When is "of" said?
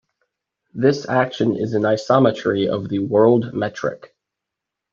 2.67-2.89